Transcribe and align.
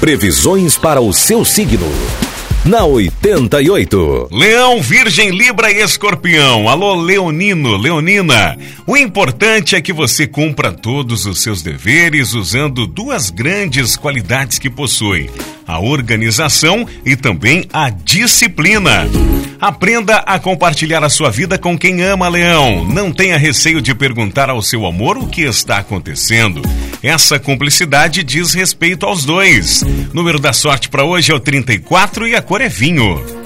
Previsões 0.00 0.78
para 0.78 0.98
o 0.98 1.12
seu 1.12 1.44
signo. 1.44 1.86
Na 2.64 2.86
88. 2.86 4.28
Leão, 4.32 4.80
Virgem, 4.80 5.28
Libra 5.28 5.70
e 5.70 5.82
Escorpião. 5.82 6.70
Alô, 6.70 6.94
Leonino, 6.94 7.76
Leonina. 7.76 8.56
O 8.86 8.96
importante 8.96 9.76
é 9.76 9.80
que 9.82 9.92
você 9.92 10.26
cumpra 10.26 10.72
todos 10.72 11.26
os 11.26 11.42
seus 11.42 11.60
deveres 11.60 12.32
usando 12.32 12.86
duas 12.86 13.28
grandes 13.28 13.94
qualidades 13.94 14.58
que 14.58 14.70
possui: 14.70 15.30
a 15.70 15.80
organização 15.80 16.86
e 17.04 17.16
também 17.16 17.64
a 17.72 17.90
disciplina. 17.90 19.08
Aprenda 19.60 20.16
a 20.18 20.38
compartilhar 20.38 21.04
a 21.04 21.10
sua 21.10 21.30
vida 21.30 21.58
com 21.58 21.78
quem 21.78 22.02
ama, 22.02 22.28
Leão. 22.28 22.84
Não 22.84 23.12
tenha 23.12 23.36
receio 23.36 23.80
de 23.82 23.94
perguntar 23.94 24.48
ao 24.48 24.62
seu 24.62 24.86
amor 24.86 25.18
o 25.18 25.26
que 25.26 25.42
está 25.42 25.78
acontecendo. 25.78 26.62
Essa 27.02 27.38
cumplicidade 27.38 28.22
diz 28.22 28.54
respeito 28.54 29.06
aos 29.06 29.24
dois. 29.24 29.82
Número 30.12 30.38
da 30.38 30.52
sorte 30.52 30.88
para 30.88 31.04
hoje 31.04 31.30
é 31.30 31.34
o 31.34 31.40
34 31.40 32.26
e 32.26 32.34
a 32.34 32.42
cor 32.42 32.60
é 32.60 32.68
vinho. 32.68 33.39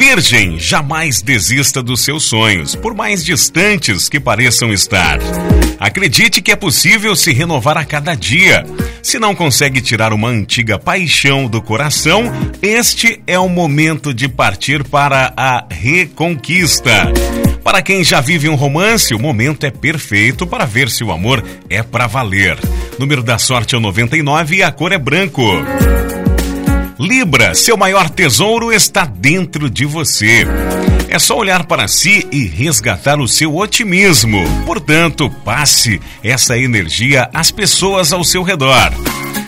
Virgem, 0.00 0.58
jamais 0.58 1.20
desista 1.20 1.82
dos 1.82 2.00
seus 2.00 2.24
sonhos, 2.24 2.74
por 2.74 2.94
mais 2.94 3.22
distantes 3.22 4.08
que 4.08 4.18
pareçam 4.18 4.72
estar. 4.72 5.18
Acredite 5.78 6.40
que 6.40 6.50
é 6.50 6.56
possível 6.56 7.14
se 7.14 7.34
renovar 7.34 7.76
a 7.76 7.84
cada 7.84 8.14
dia. 8.14 8.64
Se 9.02 9.18
não 9.18 9.34
consegue 9.34 9.78
tirar 9.78 10.14
uma 10.14 10.28
antiga 10.28 10.78
paixão 10.78 11.46
do 11.46 11.60
coração, 11.60 12.32
este 12.62 13.20
é 13.26 13.38
o 13.38 13.46
momento 13.46 14.14
de 14.14 14.26
partir 14.26 14.82
para 14.84 15.34
a 15.36 15.66
reconquista. 15.70 17.12
Para 17.62 17.82
quem 17.82 18.02
já 18.02 18.22
vive 18.22 18.48
um 18.48 18.54
romance, 18.54 19.14
o 19.14 19.18
momento 19.18 19.64
é 19.64 19.70
perfeito 19.70 20.46
para 20.46 20.64
ver 20.64 20.88
se 20.88 21.04
o 21.04 21.12
amor 21.12 21.44
é 21.68 21.82
para 21.82 22.06
valer. 22.06 22.56
Número 22.98 23.22
da 23.22 23.36
sorte 23.36 23.74
é 23.74 23.78
o 23.78 23.82
99 23.82 24.56
e 24.56 24.62
a 24.62 24.72
cor 24.72 24.92
é 24.92 24.98
branco. 24.98 25.42
Libra, 27.00 27.54
seu 27.54 27.78
maior 27.78 28.10
tesouro 28.10 28.70
está 28.70 29.06
dentro 29.06 29.70
de 29.70 29.86
você. 29.86 30.46
É 31.08 31.18
só 31.18 31.38
olhar 31.38 31.64
para 31.64 31.88
si 31.88 32.26
e 32.30 32.44
resgatar 32.44 33.18
o 33.18 33.26
seu 33.26 33.56
otimismo. 33.56 34.44
Portanto, 34.66 35.30
passe 35.42 35.98
essa 36.22 36.58
energia 36.58 37.30
às 37.32 37.50
pessoas 37.50 38.12
ao 38.12 38.22
seu 38.22 38.42
redor. 38.42 38.92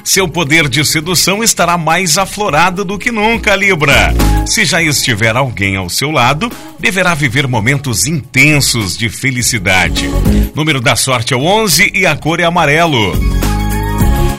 Seu 0.03 0.27
poder 0.27 0.67
de 0.67 0.83
sedução 0.83 1.45
estará 1.45 1.77
mais 1.77 2.17
aflorado 2.17 2.87
do 2.87 2.99
que 2.99 3.13
nunca, 3.13 3.55
Libra. 3.55 4.15
Se 4.47 4.65
já 4.65 4.83
estiver 4.83 5.37
alguém 5.37 5.77
ao 5.77 5.91
seu 5.91 6.11
lado, 6.11 6.51
deverá 6.81 7.15
viver 7.15 7.47
momentos 7.47 8.07
intensos 8.07 8.97
de 8.97 9.11
felicidade. 9.11 10.09
Número 10.55 10.81
da 10.81 10.97
sorte 10.97 11.35
é 11.35 11.37
o 11.37 11.43
11 11.43 11.93
e 11.95 12.07
a 12.07 12.17
cor 12.17 12.41
é 12.41 12.45
amarelo. 12.45 13.42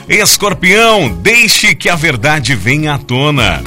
Escorpião, 0.08 1.08
deixe 1.08 1.74
que 1.74 1.88
a 1.88 1.96
verdade 1.96 2.54
venha 2.54 2.94
à 2.94 2.98
tona. 2.98 3.62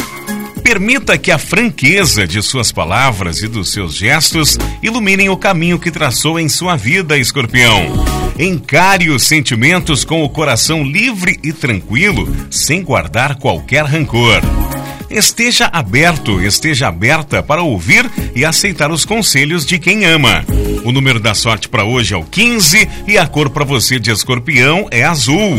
Permita 0.64 1.18
que 1.18 1.32
a 1.32 1.38
franqueza 1.40 2.28
de 2.28 2.44
suas 2.44 2.72
palavras 2.72 3.42
e 3.42 3.48
dos 3.48 3.72
seus 3.72 3.96
gestos 3.96 4.58
iluminem 4.84 5.30
o 5.30 5.38
caminho 5.38 5.80
que 5.80 5.90
traçou 5.90 6.40
em 6.40 6.48
sua 6.48 6.76
vida, 6.76 7.18
escorpião. 7.18 8.06
Encare 8.38 9.10
os 9.10 9.24
sentimentos 9.24 10.06
com 10.06 10.24
o 10.24 10.30
coração 10.30 10.84
livre 10.84 11.40
e 11.44 11.52
tranquilo, 11.52 12.32
sem 12.52 12.84
guardar 12.84 13.38
qualquer 13.38 13.86
rancor. 13.86 14.42
Esteja 15.10 15.70
aberto, 15.74 16.40
esteja 16.42 16.90
aberta 16.90 17.42
para 17.42 17.64
ouvir 17.64 18.08
e 18.36 18.46
aceitar 18.46 18.92
os 18.92 19.06
conselhos 19.06 19.66
de 19.66 19.80
quem 19.80 20.06
ama. 20.06 20.46
O 20.84 20.92
número 20.92 21.20
da 21.20 21.34
sorte 21.34 21.68
para 21.68 21.84
hoje 21.84 22.14
é 22.14 22.18
o 22.18 22.24
15 22.24 22.88
e 23.08 23.18
a 23.18 23.26
cor 23.26 23.50
para 23.50 23.66
você 23.66 23.98
de 23.98 24.12
escorpião 24.12 24.88
é 24.92 25.04
azul. 25.04 25.58